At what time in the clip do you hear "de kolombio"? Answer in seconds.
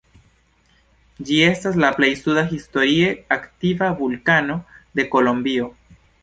5.01-5.71